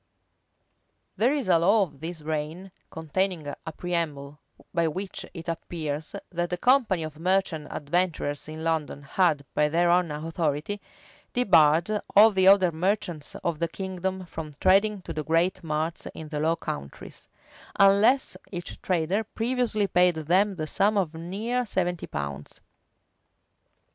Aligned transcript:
[]There 1.17 1.31
is 1.31 1.47
a 1.47 1.59
law 1.59 1.83
of 1.83 1.99
this 1.99 2.23
reign,[] 2.23 2.71
containing 2.89 3.45
a 3.45 3.71
preamble, 3.71 4.39
by 4.73 4.87
which 4.87 5.27
it 5.35 5.47
appears, 5.47 6.15
that 6.31 6.49
the 6.49 6.57
company 6.57 7.03
of 7.03 7.19
merchant 7.19 7.67
adventurers 7.69 8.49
in 8.49 8.63
London 8.63 9.03
had, 9.03 9.45
by 9.53 9.69
their 9.69 9.91
own 9.91 10.09
authority, 10.09 10.81
debarred 11.33 12.01
all 12.15 12.31
the 12.31 12.47
other 12.47 12.71
merchants 12.71 13.35
of 13.43 13.59
the 13.59 13.67
kingdom 13.67 14.25
from 14.25 14.55
trading 14.59 15.03
to 15.03 15.13
the 15.13 15.23
great 15.23 15.63
marts 15.63 16.07
in 16.15 16.29
the 16.29 16.39
Low 16.39 16.55
Countries, 16.55 17.29
unless 17.79 18.35
each 18.51 18.81
trader 18.81 19.23
previously 19.23 19.85
paid 19.85 20.15
them 20.15 20.55
the 20.55 20.65
sum 20.65 20.97
of 20.97 21.13
near 21.13 21.63
seventy 21.63 22.07
pounds. 22.07 22.59